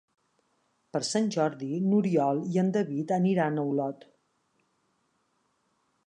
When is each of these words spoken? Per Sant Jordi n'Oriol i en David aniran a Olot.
Per 0.95 0.99
Sant 1.09 1.27
Jordi 1.35 1.67
n'Oriol 1.89 2.41
i 2.55 2.59
en 2.61 2.71
David 2.77 3.13
aniran 3.17 3.59
a 3.59 3.65
Olot. 3.73 4.09